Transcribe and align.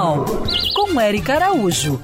Animal, 0.00 0.24
com 0.74 0.98
Eric 0.98 1.30
Araújo. 1.30 2.00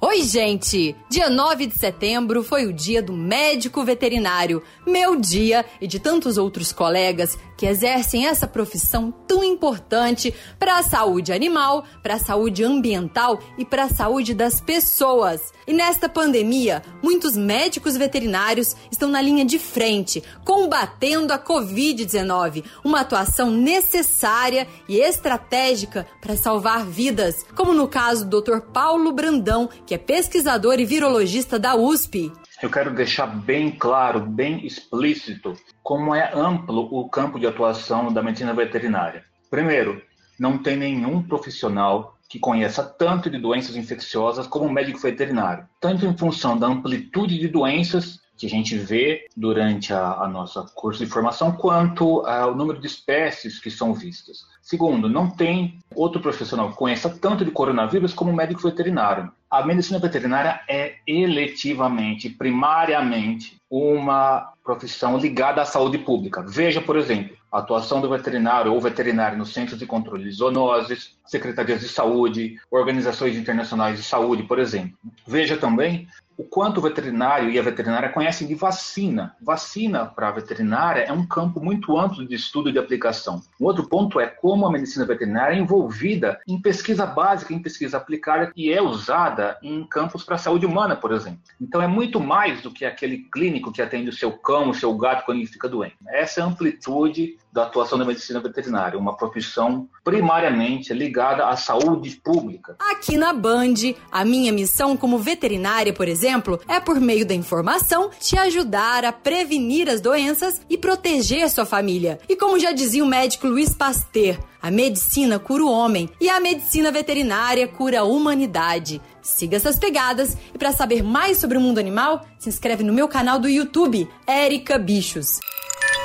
Oi, 0.00 0.22
gente! 0.22 0.96
Dia 1.08 1.30
9 1.30 1.66
de 1.66 1.78
setembro 1.78 2.42
foi 2.42 2.66
o 2.66 2.72
dia 2.72 3.00
do 3.00 3.12
médico 3.12 3.84
veterinário, 3.84 4.60
meu 4.84 5.14
dia 5.14 5.64
e 5.80 5.86
de 5.86 6.00
tantos 6.00 6.36
outros 6.36 6.72
colegas 6.72 7.38
que 7.60 7.66
exercem 7.66 8.26
essa 8.26 8.46
profissão 8.46 9.12
tão 9.28 9.44
importante 9.44 10.32
para 10.58 10.78
a 10.78 10.82
saúde 10.82 11.30
animal, 11.30 11.84
para 12.02 12.14
a 12.14 12.18
saúde 12.18 12.64
ambiental 12.64 13.38
e 13.58 13.66
para 13.66 13.84
a 13.84 13.88
saúde 13.90 14.32
das 14.32 14.62
pessoas. 14.62 15.52
E 15.66 15.72
nesta 15.74 16.08
pandemia, 16.08 16.82
muitos 17.02 17.36
médicos 17.36 17.98
veterinários 17.98 18.74
estão 18.90 19.10
na 19.10 19.20
linha 19.20 19.44
de 19.44 19.58
frente, 19.58 20.22
combatendo 20.42 21.34
a 21.34 21.38
Covid-19, 21.38 22.64
uma 22.82 23.00
atuação 23.00 23.50
necessária 23.50 24.66
e 24.88 24.96
estratégica 24.98 26.06
para 26.18 26.38
salvar 26.38 26.86
vidas, 26.86 27.44
como 27.54 27.74
no 27.74 27.86
caso 27.86 28.24
do 28.24 28.40
Dr. 28.40 28.60
Paulo 28.72 29.12
Brandão, 29.12 29.68
que 29.84 29.92
é 29.92 29.98
pesquisador 29.98 30.80
e 30.80 30.86
virologista 30.86 31.58
da 31.58 31.76
USP 31.76 32.32
eu 32.62 32.70
quero 32.70 32.94
deixar 32.94 33.26
bem 33.26 33.70
claro, 33.70 34.20
bem 34.20 34.66
explícito, 34.66 35.54
como 35.82 36.14
é 36.14 36.30
amplo 36.34 36.88
o 36.92 37.08
campo 37.08 37.38
de 37.38 37.46
atuação 37.46 38.12
da 38.12 38.22
medicina 38.22 38.52
veterinária. 38.52 39.24
Primeiro, 39.50 40.02
não 40.38 40.58
tem 40.58 40.76
nenhum 40.76 41.22
profissional 41.22 42.18
que 42.28 42.38
conheça 42.38 42.84
tanto 42.84 43.28
de 43.30 43.38
doenças 43.38 43.76
infecciosas 43.76 44.46
como 44.46 44.66
o 44.66 44.72
médico 44.72 45.00
veterinário, 45.00 45.66
tanto 45.80 46.06
em 46.06 46.16
função 46.16 46.56
da 46.56 46.66
amplitude 46.66 47.38
de 47.38 47.48
doenças 47.48 48.20
que 48.36 48.46
a 48.46 48.48
gente 48.48 48.76
vê 48.76 49.26
durante 49.36 49.92
a, 49.92 50.22
a 50.22 50.28
nossa 50.28 50.62
curso 50.74 51.04
de 51.04 51.10
formação, 51.10 51.52
quanto 51.52 52.24
ao 52.24 52.54
número 52.54 52.80
de 52.80 52.86
espécies 52.86 53.58
que 53.58 53.70
são 53.70 53.92
vistas. 53.92 54.46
Segundo, 54.62 55.08
não 55.08 55.28
tem 55.28 55.78
outro 55.94 56.22
profissional 56.22 56.70
que 56.70 56.76
conheça 56.76 57.10
tanto 57.10 57.44
de 57.44 57.50
coronavírus 57.50 58.14
como 58.14 58.30
o 58.30 58.34
médico 58.36 58.62
veterinário. 58.62 59.30
A 59.50 59.66
medicina 59.66 59.98
veterinária 59.98 60.60
é 60.68 60.98
eletivamente, 61.04 62.30
primariamente, 62.30 63.60
uma 63.68 64.52
profissão 64.62 65.18
ligada 65.18 65.60
à 65.60 65.64
saúde 65.64 65.98
pública. 65.98 66.40
Veja, 66.46 66.80
por 66.80 66.96
exemplo, 66.96 67.36
a 67.50 67.58
atuação 67.58 68.00
do 68.00 68.08
veterinário 68.08 68.72
ou 68.72 68.80
veterinário 68.80 69.36
nos 69.36 69.52
centros 69.52 69.76
de 69.76 69.86
controle 69.86 70.22
de 70.22 70.30
zoonoses, 70.30 71.16
secretarias 71.26 71.80
de 71.80 71.88
saúde, 71.88 72.60
organizações 72.70 73.36
internacionais 73.36 73.98
de 73.98 74.04
saúde, 74.04 74.44
por 74.44 74.60
exemplo. 74.60 74.96
Veja 75.26 75.56
também 75.56 76.06
o 76.40 76.44
quanto 76.44 76.78
o 76.78 76.80
veterinário 76.80 77.50
e 77.50 77.58
a 77.58 77.62
veterinária 77.62 78.08
conhecem 78.08 78.48
de 78.48 78.54
vacina. 78.54 79.36
Vacina 79.42 80.06
para 80.06 80.28
a 80.28 80.32
veterinária 80.32 81.02
é 81.02 81.12
um 81.12 81.26
campo 81.26 81.60
muito 81.60 81.98
amplo 81.98 82.26
de 82.26 82.34
estudo 82.34 82.70
e 82.70 82.72
de 82.72 82.78
aplicação. 82.78 83.42
Um 83.60 83.66
outro 83.66 83.86
ponto 83.86 84.18
é 84.18 84.26
como 84.26 84.66
a 84.66 84.72
medicina 84.72 85.04
veterinária 85.04 85.54
é 85.54 85.58
envolvida 85.58 86.40
em 86.48 86.58
pesquisa 86.58 87.04
básica, 87.04 87.52
em 87.52 87.58
pesquisa 87.58 87.98
aplicada, 87.98 88.50
e 88.56 88.72
é 88.72 88.80
usada 88.80 89.39
em 89.62 89.84
campos 89.84 90.24
para 90.24 90.34
a 90.36 90.38
saúde 90.38 90.66
humana, 90.66 90.96
por 90.96 91.12
exemplo. 91.12 91.40
Então 91.60 91.80
é 91.80 91.86
muito 91.86 92.20
mais 92.20 92.62
do 92.62 92.70
que 92.70 92.84
aquele 92.84 93.18
clínico 93.32 93.72
que 93.72 93.82
atende 93.82 94.08
o 94.08 94.12
seu 94.12 94.32
cão, 94.32 94.70
o 94.70 94.74
seu 94.74 94.96
gato 94.96 95.24
quando 95.24 95.38
ele 95.38 95.46
fica 95.46 95.68
doente. 95.68 95.96
Essa 96.08 96.44
amplitude 96.44 97.38
da 97.52 97.64
atuação 97.64 97.98
da 97.98 98.04
medicina 98.04 98.40
veterinária, 98.40 98.98
uma 98.98 99.16
profissão 99.16 99.88
primariamente 100.04 100.92
ligada 100.92 101.48
à 101.48 101.56
saúde 101.56 102.10
pública. 102.22 102.76
Aqui 102.78 103.16
na 103.16 103.32
Band, 103.32 103.74
a 104.10 104.24
minha 104.24 104.52
missão 104.52 104.96
como 104.96 105.18
veterinária, 105.18 105.92
por 105.92 106.06
exemplo, 106.06 106.60
é 106.68 106.78
por 106.78 107.00
meio 107.00 107.26
da 107.26 107.34
informação 107.34 108.10
te 108.20 108.38
ajudar 108.38 109.04
a 109.04 109.12
prevenir 109.12 109.88
as 109.88 110.00
doenças 110.00 110.60
e 110.70 110.78
proteger 110.78 111.50
sua 111.50 111.66
família. 111.66 112.20
E 112.28 112.36
como 112.36 112.58
já 112.58 112.72
dizia 112.72 113.02
o 113.02 113.06
médico 113.06 113.48
Luiz 113.48 113.74
Pasteur, 113.74 114.38
a 114.62 114.70
medicina 114.70 115.38
cura 115.38 115.64
o 115.64 115.70
homem 115.70 116.08
e 116.20 116.28
a 116.28 116.38
medicina 116.38 116.92
veterinária 116.92 117.66
cura 117.66 118.00
a 118.00 118.04
humanidade. 118.04 119.00
Siga 119.22 119.56
essas 119.56 119.78
pegadas 119.78 120.36
e 120.54 120.58
para 120.58 120.72
saber 120.72 121.02
mais 121.02 121.38
sobre 121.38 121.58
o 121.58 121.60
mundo 121.60 121.78
animal, 121.78 122.24
se 122.38 122.48
inscreve 122.48 122.84
no 122.84 122.92
meu 122.92 123.08
canal 123.08 123.38
do 123.38 123.48
YouTube, 123.48 124.08
Érica 124.26 124.78
Bichos. 124.78 125.40